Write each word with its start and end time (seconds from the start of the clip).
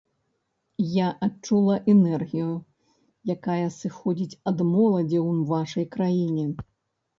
Я 0.93 1.09
адчула 1.27 1.75
энергію, 1.93 2.47
якая 3.35 3.59
сыходзіць 3.77 4.39
ад 4.53 4.67
моладзі 4.73 5.17
ў 5.27 5.31
вашай 5.55 5.91
краіне. 5.95 6.51